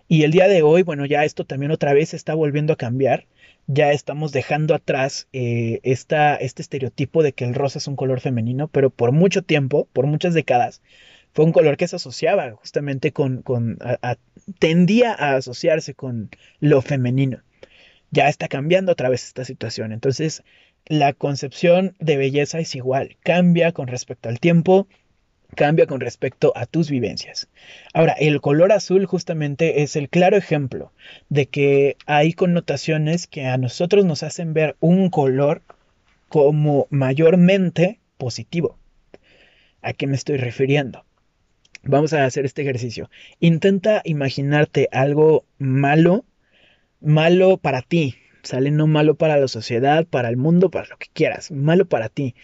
Y 0.07 0.23
el 0.23 0.31
día 0.31 0.47
de 0.47 0.61
hoy, 0.61 0.83
bueno, 0.83 1.05
ya 1.05 1.25
esto 1.25 1.45
también 1.45 1.71
otra 1.71 1.93
vez 1.93 2.13
está 2.13 2.35
volviendo 2.35 2.73
a 2.73 2.77
cambiar 2.77 3.25
ya 3.67 3.91
estamos 3.91 4.31
dejando 4.31 4.75
atrás 4.75 5.27
eh, 5.33 5.79
este 5.83 6.17
estereotipo 6.45 7.23
de 7.23 7.33
que 7.33 7.45
el 7.45 7.53
rosa 7.55 7.79
es 7.79 7.87
un 7.87 7.95
color 7.95 8.19
femenino, 8.19 8.67
pero 8.67 8.89
por 8.89 9.11
mucho 9.11 9.43
tiempo, 9.43 9.87
por 9.93 10.07
muchas 10.07 10.33
décadas, 10.33 10.81
fue 11.33 11.45
un 11.45 11.51
color 11.51 11.77
que 11.77 11.87
se 11.87 11.95
asociaba 11.95 12.51
justamente 12.51 13.11
con, 13.11 13.43
tendía 14.59 15.13
a 15.13 15.35
asociarse 15.35 15.93
con 15.93 16.29
lo 16.59 16.81
femenino. 16.81 17.41
Ya 18.11 18.27
está 18.27 18.47
cambiando 18.47 18.91
otra 18.91 19.09
vez 19.09 19.25
esta 19.25 19.45
situación. 19.45 19.93
Entonces, 19.93 20.43
la 20.87 21.13
concepción 21.13 21.95
de 21.99 22.17
belleza 22.17 22.59
es 22.59 22.75
igual, 22.75 23.17
cambia 23.23 23.71
con 23.71 23.87
respecto 23.87 24.27
al 24.27 24.39
tiempo, 24.39 24.87
cambia 25.55 25.85
con 25.85 26.01
respecto 26.01 26.51
a 26.55 26.65
tus 26.65 26.89
vivencias. 26.89 27.47
Ahora, 27.93 28.13
el 28.13 28.41
color 28.41 28.71
azul 28.71 29.05
justamente 29.05 29.83
es 29.83 29.95
el 29.95 30.09
claro 30.09 30.35
ejemplo 30.35 30.91
de 31.29 31.45
que 31.47 31.97
hay 32.05 32.33
connotaciones 32.33 33.27
que 33.27 33.45
a 33.45 33.57
nosotros 33.57 34.05
nos 34.05 34.23
hacen 34.23 34.53
ver 34.53 34.75
un 34.79 35.09
color 35.09 35.61
como 36.27 36.87
mayormente 36.89 37.99
positivo. 38.17 38.77
¿A 39.81 39.93
qué 39.93 40.07
me 40.07 40.15
estoy 40.15 40.37
refiriendo? 40.37 41.05
Vamos 41.83 42.13
a 42.13 42.25
hacer 42.25 42.45
este 42.45 42.61
ejercicio. 42.61 43.09
Intenta 43.39 44.01
imaginarte 44.05 44.87
algo 44.91 45.45
malo, 45.57 46.25
malo 46.99 47.57
para 47.57 47.81
ti, 47.81 48.15
sale 48.43 48.69
no 48.71 48.85
malo 48.87 49.15
para 49.15 49.37
la 49.37 49.47
sociedad, 49.47 50.05
para 50.05 50.29
el 50.29 50.37
mundo, 50.37 50.69
para 50.69 50.87
lo 50.87 50.97
que 50.97 51.07
quieras, 51.11 51.51
malo 51.51 51.85
para 51.85 52.09
ti, 52.09 52.35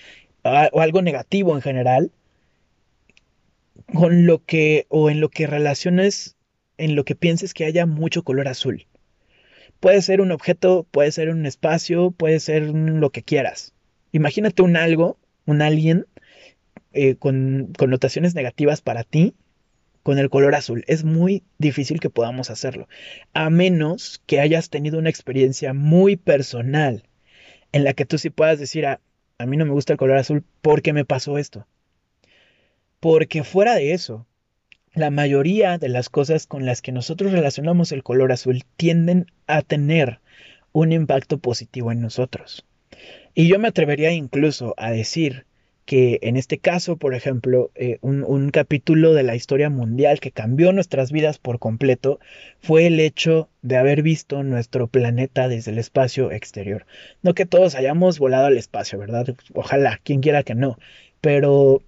o 0.44 0.82
algo 0.82 1.02
negativo 1.02 1.56
en 1.56 1.62
general, 1.62 2.12
con 3.94 4.26
lo 4.26 4.44
que 4.44 4.88
o 4.90 5.10
en 5.10 5.22
lo 5.22 5.30
que 5.30 5.46
relaciones, 5.46 6.36
en 6.78 6.96
lo 6.96 7.06
que 7.06 7.16
pienses 7.16 7.54
que 7.54 7.66
haya 7.66 7.86
mucho 7.86 8.24
color 8.24 8.48
azul. 8.48 8.88
Puede 9.80 10.02
ser 10.02 10.22
un 10.22 10.32
objeto, 10.32 10.88
puede 10.90 11.12
ser 11.12 11.30
un 11.30 11.46
espacio, 11.46 12.10
puede 12.10 12.40
ser 12.40 12.64
lo 12.64 13.12
que 13.12 13.22
quieras. 13.22 13.74
Imagínate 14.12 14.64
un 14.64 14.76
algo, 14.76 15.20
un 15.46 15.62
alguien 15.62 16.08
eh, 17.00 17.16
con 17.16 17.74
connotaciones 17.78 18.34
negativas 18.34 18.82
para 18.82 19.04
ti 19.04 19.36
con 20.02 20.18
el 20.18 20.32
color 20.32 20.56
azul. 20.56 20.84
Es 20.88 21.04
muy 21.04 21.44
difícil 21.60 22.00
que 22.00 22.10
podamos 22.10 22.50
hacerlo, 22.50 22.88
a 23.34 23.52
menos 23.52 24.20
que 24.26 24.40
hayas 24.40 24.72
tenido 24.72 24.98
una 24.98 25.12
experiencia 25.12 25.74
muy 25.74 26.16
personal 26.16 27.04
en 27.72 27.84
la 27.84 27.94
que 27.94 28.06
tú 28.06 28.18
sí 28.18 28.32
puedas 28.32 28.58
decir, 28.58 28.88
a, 28.88 28.94
ah, 28.94 29.00
a 29.38 29.46
mí 29.46 29.58
no 29.58 29.66
me 29.66 29.74
gusta 29.74 29.94
el 29.94 30.00
color 30.00 30.18
azul 30.18 30.44
porque 30.64 30.92
me 30.92 31.06
pasó 31.06 31.38
esto. 31.38 31.68
Porque 33.00 33.44
fuera 33.44 33.76
de 33.76 33.92
eso, 33.94 34.26
la 34.96 35.12
mayoría 35.12 35.78
de 35.78 35.90
las 35.90 36.10
cosas 36.10 36.48
con 36.48 36.66
las 36.66 36.82
que 36.82 36.92
nosotros 36.92 37.32
relacionamos 37.32 37.92
el 37.92 38.02
color 38.02 38.32
azul 38.32 38.64
tienden 38.76 39.28
a 39.46 39.62
tener 39.62 40.20
un 40.72 40.94
impacto 40.94 41.38
positivo 41.38 41.92
en 41.92 42.02
nosotros. 42.02 42.66
Y 43.36 43.48
yo 43.48 43.60
me 43.60 43.68
atrevería 43.68 44.12
incluso 44.12 44.74
a 44.78 44.90
decir 44.90 45.47
que 45.88 46.20
en 46.22 46.36
este 46.36 46.60
caso, 46.60 46.98
por 46.98 47.16
ejemplo, 47.16 47.72
eh, 47.76 47.98
un, 48.02 48.50
capítulo 48.52 49.14
de 49.14 49.24
la 49.24 49.36
historia 49.36 49.70
mundial 49.70 50.20
que 50.20 50.32
cambió 50.32 50.74
nuestras 50.74 51.14
vidas 51.14 51.40
por 51.40 51.60
completo 51.60 52.20
fue 52.60 52.88
el 52.88 53.00
hecho 53.00 53.50
de 53.62 53.78
haber 53.78 54.02
visto 54.04 54.44
nuestro 54.44 54.88
planeta 54.88 55.48
desde 55.48 55.72
el 55.72 55.78
espacio 55.80 56.30
exterior. 56.32 56.86
No 57.24 57.34
que 57.34 57.46
todos 57.46 57.74
hayamos 57.76 58.20
volado 58.20 58.48
al 58.48 58.58
espacio, 58.58 59.00
¿verdad? 59.00 59.34
Ojalá, 59.54 60.02
quien 60.04 60.20
quiera 60.20 60.44
que 60.44 60.56
no. 60.56 60.78
Pero 61.22 61.82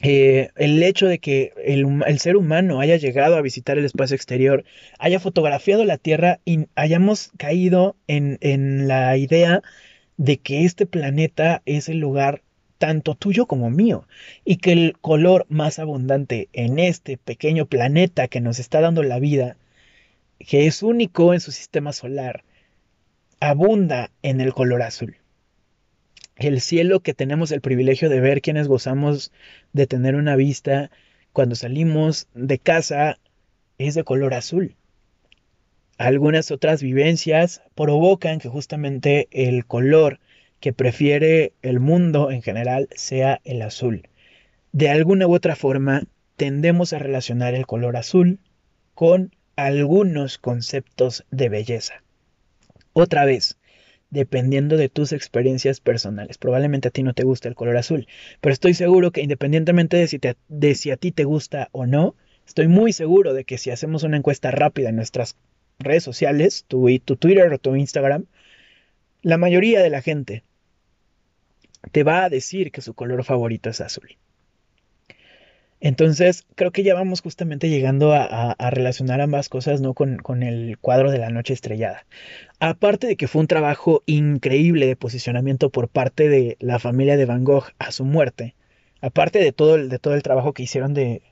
eh, 0.00 0.50
el 0.54 0.80
hecho 0.84 1.06
de 1.08 1.18
que 1.18 1.52
el, 1.64 2.20
ser 2.20 2.36
humano 2.36 2.80
haya 2.80 2.96
llegado 2.98 3.34
a 3.36 3.42
visitar 3.42 3.78
el 3.78 3.84
espacio 3.84 4.14
exterior, 4.14 4.64
haya 5.00 5.18
fotografiado 5.18 5.84
la 5.84 5.98
Tierra 5.98 6.38
y 6.44 6.66
hayamos 6.76 7.32
caído 7.36 7.96
en, 8.06 8.38
en 8.42 8.86
la 8.86 9.16
idea 9.16 9.60
de 10.18 10.38
que 10.38 10.64
este 10.64 10.86
planeta 10.86 11.62
es 11.66 11.88
el 11.88 11.98
lugar 11.98 12.42
tanto 12.78 13.14
tuyo 13.14 13.46
como 13.46 13.70
mío, 13.70 14.06
y 14.44 14.56
que 14.56 14.72
el 14.72 14.96
color 15.00 15.46
más 15.48 15.78
abundante 15.78 16.48
en 16.52 16.78
este 16.78 17.18
pequeño 17.18 17.66
planeta 17.66 18.28
que 18.28 18.40
nos 18.40 18.58
está 18.58 18.80
dando 18.80 19.02
la 19.02 19.18
vida, 19.18 19.56
que 20.38 20.66
es 20.66 20.82
único 20.82 21.34
en 21.34 21.40
su 21.40 21.52
sistema 21.52 21.92
solar, 21.92 22.44
abunda 23.40 24.10
en 24.22 24.40
el 24.40 24.54
color 24.54 24.82
azul. 24.82 25.16
El 26.36 26.60
cielo 26.60 27.00
que 27.00 27.14
tenemos 27.14 27.50
el 27.50 27.60
privilegio 27.60 28.08
de 28.08 28.20
ver 28.20 28.40
quienes 28.40 28.68
gozamos 28.68 29.32
de 29.72 29.88
tener 29.88 30.14
una 30.14 30.36
vista 30.36 30.90
cuando 31.32 31.56
salimos 31.56 32.28
de 32.34 32.58
casa 32.58 33.18
es 33.76 33.94
de 33.94 34.04
color 34.04 34.34
azul. 34.34 34.76
Algunas 35.98 36.52
otras 36.52 36.80
vivencias 36.80 37.60
provocan 37.74 38.38
que 38.38 38.48
justamente 38.48 39.26
el 39.32 39.66
color 39.66 40.20
que 40.60 40.72
prefiere 40.72 41.52
el 41.62 41.80
mundo 41.80 42.30
en 42.30 42.42
general 42.42 42.88
sea 42.94 43.40
el 43.44 43.62
azul. 43.62 44.08
De 44.72 44.88
alguna 44.88 45.26
u 45.26 45.34
otra 45.34 45.56
forma, 45.56 46.04
tendemos 46.36 46.92
a 46.92 46.98
relacionar 46.98 47.54
el 47.54 47.66
color 47.66 47.96
azul 47.96 48.38
con 48.94 49.34
algunos 49.56 50.38
conceptos 50.38 51.24
de 51.30 51.48
belleza. 51.48 52.02
Otra 52.92 53.24
vez, 53.24 53.58
dependiendo 54.10 54.76
de 54.76 54.88
tus 54.88 55.12
experiencias 55.12 55.80
personales. 55.80 56.38
Probablemente 56.38 56.88
a 56.88 56.90
ti 56.90 57.02
no 57.02 57.14
te 57.14 57.24
gusta 57.24 57.48
el 57.48 57.54
color 57.54 57.76
azul, 57.76 58.06
pero 58.40 58.52
estoy 58.52 58.74
seguro 58.74 59.10
que 59.10 59.20
independientemente 59.20 59.96
de 59.96 60.74
si, 60.74 60.90
a 60.90 60.96
ti 60.96 61.12
te 61.12 61.24
gusta 61.24 61.68
o 61.72 61.86
no, 61.86 62.14
estoy 62.46 62.68
muy 62.68 62.92
seguro 62.92 63.34
de 63.34 63.44
que 63.44 63.58
si 63.58 63.70
hacemos 63.70 64.02
una 64.02 64.16
encuesta 64.16 64.50
rápida 64.50 64.88
en 64.88 64.96
nuestras 64.96 65.36
redes 65.78 66.04
sociales, 66.04 66.64
tu 66.66 66.86
Twitter 67.16 67.52
o 67.52 67.58
tu 67.58 67.76
Instagram, 67.76 68.26
la 69.22 69.36
mayoría 69.36 69.82
de 69.82 69.90
la 69.90 70.00
gente 70.00 70.44
te 71.92 72.02
va 72.04 72.24
a 72.24 72.30
decir 72.30 72.72
que 72.72 72.80
su 72.80 72.94
color 72.94 73.24
favorito 73.24 73.70
es 73.70 73.80
azul. 73.80 74.16
Entonces, 75.80 76.44
creo 76.56 76.72
que 76.72 76.82
ya 76.82 76.94
vamos 76.94 77.20
justamente 77.20 77.68
llegando 77.68 78.12
a, 78.12 78.56
relacionar 78.70 79.20
ambas 79.20 79.48
cosas, 79.48 79.80
¿no? 79.80 79.94
Con, 79.94 80.42
el 80.42 80.76
cuadro 80.78 81.12
de 81.12 81.18
la 81.18 81.30
noche 81.30 81.54
estrellada. 81.54 82.04
Aparte 82.58 83.06
de 83.06 83.16
que 83.16 83.28
fue 83.28 83.40
un 83.42 83.46
trabajo 83.46 84.02
increíble 84.06 84.86
de 84.86 84.96
posicionamiento 84.96 85.70
por 85.70 85.88
parte 85.88 86.28
de 86.28 86.56
la 86.58 86.80
familia 86.80 87.16
de 87.16 87.26
Van 87.26 87.44
Gogh 87.44 87.66
a 87.78 87.92
su 87.92 88.04
muerte, 88.04 88.56
aparte 89.00 89.38
de 89.38 89.52
todo 89.52 89.76
el, 89.76 89.88
de 89.88 90.00
todo 90.00 90.14
el 90.14 90.22
trabajo 90.24 90.52
que 90.52 90.64
hicieron 90.64 90.94
de, 90.94 91.22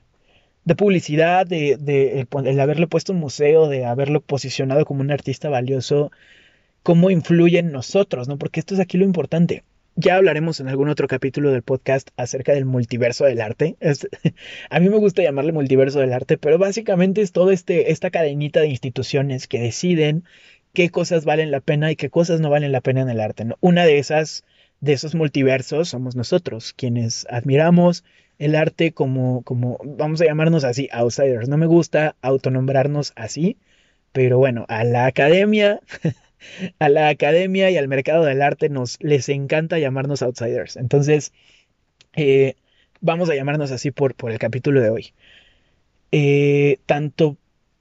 de 0.63 0.75
publicidad, 0.75 1.45
de, 1.45 1.77
de 1.77 2.25
el 2.45 2.59
haberle 2.61 2.87
puesto 2.87 3.11
un 3.11 3.19
museo, 3.19 3.67
de 3.67 3.85
haberlo 3.85 4.21
posicionado 4.21 4.85
como 4.85 5.01
un 5.01 5.11
artista 5.11 5.49
valioso, 5.49 6.11
cómo 6.83 7.09
influye 7.09 7.59
en 7.59 7.71
nosotros, 7.73 8.29
¿no? 8.29 8.37
Porque 8.37 8.61
esto 8.61 8.75
es 8.75 8.79
aquí 8.79 8.97
lo 8.97 9.03
importante. 9.05 9.65
Ya 9.99 10.15
hablaremos 10.15 10.59
en 10.59 10.67
algún 10.67 10.89
otro 10.89 11.07
capítulo 11.07 11.49
del 11.49 11.63
podcast 11.63 12.09
acerca 12.17 12.53
del 12.53 12.65
multiverso 12.65 13.25
del 13.25 13.41
arte. 13.41 13.77
a 14.69 14.79
mí 14.79 14.89
me 14.89 14.97
gusta 14.97 15.23
llamarle 15.23 15.53
multiverso 15.53 15.99
del 15.99 16.13
arte, 16.13 16.37
pero 16.37 16.59
básicamente 16.59 17.23
es 17.23 17.31
toda 17.31 17.51
este, 17.51 17.91
esta 17.91 18.11
cadenita 18.11 18.59
de 18.59 18.67
instituciones 18.67 19.47
que 19.47 19.59
deciden 19.59 20.23
qué 20.73 20.91
cosas 20.91 21.25
valen 21.25 21.49
la 21.49 21.61
pena 21.61 21.91
y 21.91 21.95
qué 21.95 22.11
cosas 22.11 22.39
no 22.41 22.51
valen 22.51 22.71
la 22.71 22.81
pena 22.81 23.01
en 23.01 23.09
el 23.09 23.19
arte. 23.19 23.47
Una 23.59 23.85
de 23.85 23.97
esas, 23.97 24.43
de 24.81 24.93
esos 24.93 25.15
multiversos, 25.15 25.89
somos 25.89 26.15
nosotros, 26.15 26.73
quienes 26.73 27.25
admiramos 27.31 28.03
el 28.37 28.53
arte 28.53 28.91
como, 28.91 29.41
como, 29.41 29.79
vamos 29.83 30.21
a 30.21 30.25
llamarnos 30.25 30.63
así, 30.63 30.89
outsiders. 30.91 31.49
No 31.49 31.57
me 31.57 31.65
gusta 31.65 32.15
autonombrarnos 32.21 33.13
así, 33.15 33.57
pero 34.11 34.37
bueno, 34.37 34.67
a 34.69 34.83
la 34.83 35.07
academia 35.07 35.79
a 36.79 36.89
la 36.89 37.09
academia 37.09 37.69
y 37.71 37.77
al 37.77 37.87
mercado 37.87 38.25
del 38.25 38.41
arte 38.41 38.69
nos 38.69 38.97
les 39.01 39.29
encanta 39.29 39.79
llamarnos 39.79 40.21
outsiders. 40.21 40.77
Entonces, 40.77 41.33
eh, 42.15 42.55
vamos 43.01 43.29
a 43.29 43.35
llamarnos 43.35 43.71
así 43.71 43.91
por, 43.91 44.15
por 44.15 44.31
el 44.31 44.39
capítulo 44.39 44.81
de 44.81 44.89
hoy. 44.89 45.13
Eh, 46.11 46.79
tanto, 46.85 47.37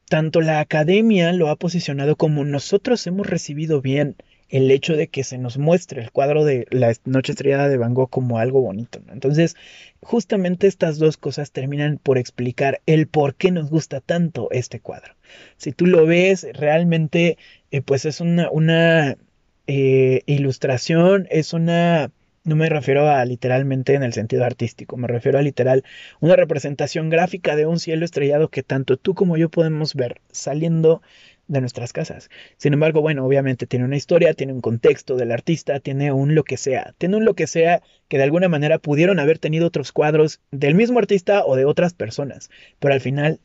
tanto 0.08 0.40
la 0.40 0.60
academia 0.60 1.32
lo 1.32 1.48
ha 1.48 1.56
posicionado 1.56 2.16
como 2.16 2.44
nosotros 2.44 3.06
hemos 3.06 3.26
recibido 3.26 3.80
bien 3.80 4.16
el 4.48 4.70
hecho 4.70 4.96
de 4.96 5.08
que 5.08 5.25
se 5.25 5.38
nos 5.38 5.58
muestre 5.58 6.02
el 6.02 6.12
cuadro 6.12 6.44
de 6.44 6.66
la 6.70 6.92
noche 7.04 7.32
estrellada 7.32 7.68
de 7.68 7.78
Van 7.78 7.94
Gogh 7.94 8.10
como 8.10 8.38
algo 8.38 8.60
bonito. 8.60 9.00
Entonces, 9.10 9.56
justamente 10.00 10.68
estas 10.68 10.98
dos 10.98 11.16
cosas 11.16 11.50
terminan 11.50 11.98
por 12.00 12.18
explicar 12.18 12.80
el 12.86 13.08
por 13.08 13.34
qué 13.34 13.50
nos 13.50 13.70
gusta 13.70 14.00
tanto 14.00 14.48
este 14.52 14.80
cuadro. 14.80 15.14
Si 15.56 15.72
tú 15.72 15.86
lo 15.86 16.06
ves, 16.06 16.46
realmente, 16.52 17.38
eh, 17.76 17.83
pues 17.83 18.06
es 18.06 18.21
una, 18.21 18.50
una 18.50 19.18
eh, 19.66 20.23
ilustración, 20.26 21.26
es 21.30 21.52
una... 21.52 22.11
No 22.45 22.56
me 22.56 22.68
refiero 22.68 23.09
a 23.11 23.25
literalmente 23.25 23.95
en 23.95 24.04
el 24.04 24.12
sentido 24.12 24.45
artístico, 24.45 24.97
me 24.97 25.09
refiero 25.09 25.38
a 25.38 25.42
literal 25.42 25.85
una 26.21 26.37
representación 26.37 27.11
gráfica 27.11 27.56
de 27.56 27.66
un 27.66 27.80
cielo 27.80 28.04
estrellado 28.04 28.49
que 28.49 28.62
tanto 28.62 28.97
tú 28.97 29.14
como 29.14 29.37
yo 29.37 29.50
podemos 29.50 29.95
ver 29.95 30.21
saliendo 30.30 31.02
de 31.49 31.61
nuestras 31.61 31.92
casas. 31.92 32.30
Sin 32.56 32.73
embargo, 32.73 33.02
bueno, 33.02 33.26
obviamente 33.26 33.66
tiene 33.66 33.85
una 33.85 33.97
historia, 33.97 34.33
tiene 34.35 34.52
un 34.52 34.61
contexto 34.61 35.16
del 35.16 35.33
artista, 35.33 35.80
tiene 35.80 36.12
un 36.12 36.35
lo 36.37 36.45
que 36.45 36.56
sea, 36.56 36.95
tiene 36.99 37.16
un 37.16 37.25
lo 37.25 37.35
que 37.35 37.49
sea 37.49 37.83
que 38.09 38.16
de 38.16 38.25
alguna 38.25 38.49
manera 38.49 38.78
pudieron 38.78 39.18
haber 39.18 39.38
tenido 39.38 39.66
otros 39.66 39.92
cuadros 39.92 40.40
del 40.52 40.76
mismo 40.76 41.00
artista 41.00 41.45
o 41.45 41.56
de 41.56 41.64
otras 41.64 41.95
personas, 41.95 42.49
pero 42.78 42.95
al 42.95 43.00
final 43.00 43.40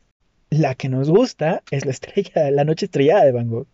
la 0.52 0.76
que 0.76 0.90
nos 0.90 1.10
gusta 1.10 1.64
es 1.72 1.86
la 1.86 1.92
estrella, 1.92 2.52
la 2.52 2.66
noche 2.66 2.86
estrellada 2.86 3.26
de 3.26 3.32
Van 3.32 3.50
Gogh. 3.50 3.68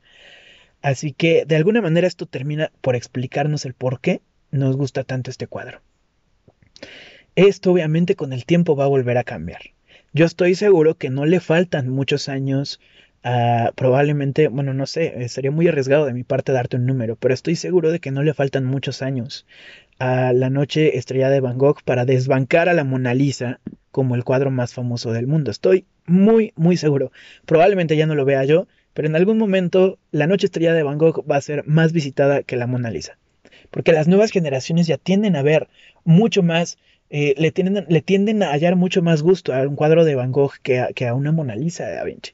Así 0.88 1.12
que 1.12 1.44
de 1.46 1.58
alguna 1.58 1.82
manera 1.82 2.08
esto 2.08 2.28
termina 2.28 2.72
por 2.80 2.96
explicarnos 2.96 3.66
el 3.66 3.74
por 3.74 4.00
qué 4.00 4.22
nos 4.52 4.78
gusta 4.78 5.04
tanto 5.04 5.30
este 5.30 5.46
cuadro. 5.46 5.82
Esto 7.36 7.74
obviamente 7.74 8.16
con 8.16 8.32
el 8.32 8.46
tiempo 8.46 8.78
va 8.78 8.86
a 8.86 8.88
volver 8.88 9.18
a 9.18 9.26
cambiar. 9.26 9.60
Yo 10.14 10.24
estoy 10.24 10.56
seguro 10.56 10.96
que 10.96 11.10
no 11.10 11.26
le 11.26 11.42
faltan 11.42 11.90
muchos 11.90 12.30
años 12.30 12.80
probablemente, 13.76 14.48
bueno, 14.48 14.74
no 14.74 14.86
sé, 14.86 15.14
eh, 15.18 15.28
sería 15.28 15.52
muy 15.52 15.68
arriesgado 15.68 16.06
de 16.06 16.14
mi 16.14 16.24
parte 16.24 16.54
darte 16.54 16.78
un 16.78 16.86
número, 16.86 17.18
pero 17.18 17.34
estoy 17.34 17.58
seguro 17.58 17.92
de 17.92 18.00
que 18.00 18.12
no 18.12 18.24
le 18.24 18.34
faltan 18.34 18.64
muchos 18.64 19.02
años 19.02 19.46
a 20.00 20.32
La 20.32 20.50
Noche 20.50 20.98
Estrellada 20.98 21.34
de 21.34 21.42
Van 21.42 21.58
Gogh 21.58 21.84
para 21.84 22.06
desbancar 22.06 22.70
a 22.70 22.74
la 22.74 22.86
Mona 22.86 23.14
Lisa 23.14 23.60
como 23.92 24.16
el 24.16 24.24
cuadro 24.24 24.52
más 24.52 24.74
famoso 24.74 25.12
del 25.12 25.28
mundo. 25.28 25.52
Estoy 25.52 25.84
muy, 26.06 26.54
muy 26.56 26.78
seguro. 26.78 27.12
Probablemente 27.46 27.98
ya 27.98 28.06
no 28.06 28.16
lo 28.16 28.24
vea 28.24 28.46
yo, 28.46 28.68
pero 28.98 29.10
en 29.10 29.16
algún 29.16 29.38
momento 29.38 30.00
La 30.10 30.26
Noche 30.26 30.48
Estrellada 30.48 30.76
de 30.76 30.82
Van 30.82 30.98
Gogh 30.98 31.24
va 31.30 31.36
a 31.36 31.42
ser 31.42 31.64
más 31.68 31.94
visitada 31.94 32.42
que 32.42 32.56
la 32.56 32.66
Mona 32.66 32.90
Lisa. 32.90 33.20
Porque 33.70 33.92
las 33.92 34.08
nuevas 34.08 34.32
generaciones 34.32 34.88
ya 34.88 34.98
tienden 34.98 35.36
a 35.36 35.44
ver 35.44 35.68
mucho 36.04 36.42
más 36.42 36.80
eh, 37.12 37.36
le, 37.38 37.52
tienden, 37.52 37.86
le, 37.88 38.02
tienden, 38.02 38.42
a 38.42 38.50
hallar 38.50 38.76
mucho 38.76 39.04
más 39.04 39.22
gusto 39.22 39.54
a 39.54 39.62
un 39.68 39.76
cuadro 39.76 40.04
de 40.04 40.16
Van 40.16 40.32
Gogh 40.32 40.54
que 40.64 40.80
a, 40.80 40.88
que 40.94 41.06
a 41.06 41.14
una 41.14 41.32
Mona 41.32 41.56
Lisa 41.56 41.86
de 41.86 41.94
Da 41.94 42.06
Vinci. 42.06 42.32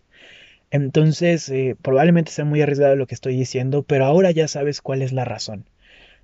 Entonces, 0.72 1.50
eh, 1.50 1.75
probablemente 1.82 2.32
sea 2.32 2.46
muy 2.46 2.62
arriesgado 2.62 2.96
lo 2.96 3.08
que 3.08 3.15
estoy 3.15 3.36
diciendo, 3.36 3.84
pero 3.84 4.05
ahora 4.05 4.32
ya 4.32 4.48
sabes 4.48 4.79
cuál 4.79 5.01
es 5.01 5.12
la 5.12 5.25
razón. 5.25 5.65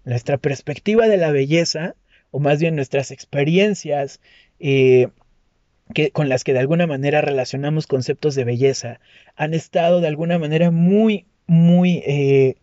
Nuestra 0.06 0.38
perspectiva 0.38 1.10
de 1.10 1.18
la 1.18 1.34
belleza, 1.34 1.96
o 2.32 2.40
más 2.40 2.62
bien 2.62 2.78
nuestras 2.78 3.12
experiencias, 3.12 4.22
eh, 4.62 5.10
que, 5.94 6.12
con 6.12 6.30
las 6.30 6.44
que 6.44 6.54
de 6.54 6.60
alguna 6.60 6.88
manera 6.88 7.22
relacionamos 7.22 7.88
conceptos 7.88 8.36
de 8.36 8.44
belleza, 8.44 9.00
han 9.36 9.54
estado 9.54 10.02
de 10.02 10.08
alguna 10.08 10.40
manera 10.40 10.72
muy, 10.72 11.26
muy 11.48 12.04
eh, 12.06 12.56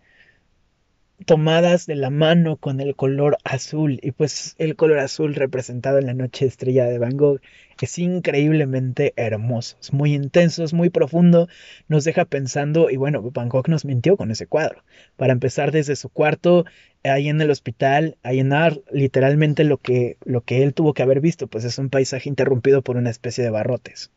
tomadas 1.24 1.86
de 1.86 1.94
la 1.94 2.10
mano 2.10 2.56
con 2.56 2.80
el 2.80 2.94
color 2.94 3.38
azul 3.44 3.98
y 4.02 4.10
pues 4.12 4.54
el 4.58 4.76
color 4.76 4.98
azul 4.98 5.34
representado 5.34 5.98
en 5.98 6.06
la 6.06 6.14
noche 6.14 6.46
estrella 6.46 6.84
de 6.84 6.98
Van 6.98 7.16
Gogh 7.16 7.40
es 7.80 7.98
increíblemente 7.98 9.12
hermoso, 9.16 9.76
es 9.80 9.92
muy 9.92 10.14
intenso, 10.14 10.64
es 10.64 10.72
muy 10.72 10.90
profundo, 10.90 11.48
nos 11.88 12.04
deja 12.04 12.24
pensando 12.24 12.90
y 12.90 12.96
bueno, 12.96 13.22
Van 13.30 13.48
Gogh 13.48 13.68
nos 13.68 13.84
mintió 13.84 14.16
con 14.16 14.30
ese 14.30 14.46
cuadro. 14.46 14.82
Para 15.16 15.32
empezar 15.32 15.72
desde 15.72 15.96
su 15.96 16.08
cuarto, 16.08 16.64
ahí 17.04 17.28
en 17.28 17.40
el 17.40 17.50
hospital, 17.50 18.16
a 18.22 18.32
llenar 18.32 18.80
literalmente 18.90 19.64
lo 19.64 19.78
que, 19.78 20.16
lo 20.24 20.42
que 20.42 20.62
él 20.62 20.74
tuvo 20.74 20.94
que 20.94 21.02
haber 21.02 21.20
visto, 21.20 21.46
pues 21.48 21.64
es 21.64 21.78
un 21.78 21.90
paisaje 21.90 22.28
interrumpido 22.28 22.82
por 22.82 22.96
una 22.96 23.10
especie 23.10 23.44
de 23.44 23.50
barrotes. 23.50 24.10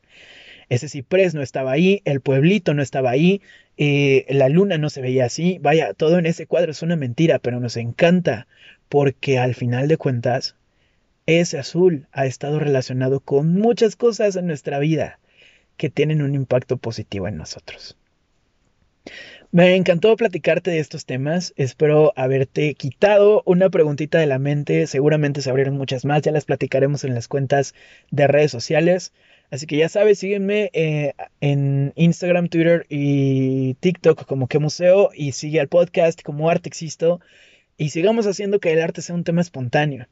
Ese 0.69 0.87
ciprés 0.87 1.33
no 1.33 1.41
estaba 1.41 1.71
ahí, 1.71 2.01
el 2.05 2.21
pueblito 2.21 2.73
no 2.73 2.81
estaba 2.81 3.09
ahí, 3.09 3.41
eh, 3.77 4.25
la 4.29 4.49
luna 4.49 4.77
no 4.77 4.89
se 4.89 5.01
veía 5.01 5.25
así. 5.25 5.57
Vaya, 5.61 5.93
todo 5.93 6.19
en 6.19 6.25
ese 6.25 6.45
cuadro 6.45 6.71
es 6.71 6.81
una 6.83 6.95
mentira, 6.95 7.39
pero 7.39 7.59
nos 7.59 7.75
encanta 7.75 8.47
porque 8.87 9.39
al 9.39 9.55
final 9.55 9.87
de 9.87 9.97
cuentas, 9.97 10.55
ese 11.25 11.59
azul 11.59 12.07
ha 12.11 12.25
estado 12.25 12.59
relacionado 12.59 13.19
con 13.19 13.53
muchas 13.53 13.95
cosas 13.95 14.35
en 14.35 14.47
nuestra 14.47 14.79
vida 14.79 15.19
que 15.77 15.89
tienen 15.89 16.21
un 16.21 16.35
impacto 16.35 16.77
positivo 16.77 17.27
en 17.27 17.37
nosotros. 17.37 17.97
Me 19.51 19.75
encantó 19.75 20.15
platicarte 20.15 20.69
de 20.69 20.79
estos 20.79 21.05
temas. 21.05 21.53
Espero 21.55 22.13
haberte 22.15 22.75
quitado 22.75 23.41
una 23.45 23.71
preguntita 23.71 24.19
de 24.19 24.27
la 24.27 24.37
mente. 24.37 24.85
Seguramente 24.85 25.41
se 25.41 25.49
abrieron 25.49 25.75
muchas 25.75 26.05
más. 26.05 26.21
Ya 26.21 26.31
las 26.31 26.45
platicaremos 26.45 27.03
en 27.03 27.15
las 27.15 27.27
cuentas 27.27 27.73
de 28.11 28.27
redes 28.27 28.51
sociales. 28.51 29.11
Así 29.51 29.65
que 29.65 29.77
ya 29.77 29.89
sabes, 29.89 30.19
sígueme 30.19 30.69
eh, 30.73 31.13
en 31.41 31.91
Instagram, 31.95 32.49
Twitter 32.49 32.85
y 32.89 33.73
TikTok 33.75 34.25
como 34.25 34.47
que 34.47 34.59
museo 34.59 35.09
y 35.13 35.31
sigue 35.31 35.59
al 35.59 35.67
podcast 35.67 36.21
como 36.21 36.49
Arte 36.49 36.69
Existo 36.69 37.19
y 37.77 37.89
sigamos 37.89 38.27
haciendo 38.27 38.59
que 38.59 38.71
el 38.71 38.81
arte 38.81 39.01
sea 39.01 39.15
un 39.15 39.23
tema 39.23 39.41
espontáneo. 39.41 40.07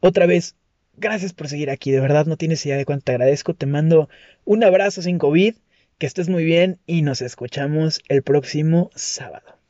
Otra 0.00 0.26
vez, 0.26 0.56
gracias 0.96 1.32
por 1.32 1.48
seguir 1.48 1.70
aquí, 1.70 1.90
de 1.90 2.00
verdad 2.00 2.26
no 2.26 2.36
tienes 2.36 2.66
idea 2.66 2.76
de 2.76 2.84
cuánto 2.84 3.04
te 3.04 3.12
agradezco, 3.12 3.54
te 3.54 3.66
mando 3.66 4.10
un 4.44 4.62
abrazo 4.64 5.00
sin 5.00 5.18
COVID, 5.18 5.54
que 5.98 6.06
estés 6.06 6.28
muy 6.28 6.44
bien 6.44 6.78
y 6.86 7.02
nos 7.02 7.22
escuchamos 7.22 8.02
el 8.08 8.22
próximo 8.22 8.90
sábado. 8.94 9.61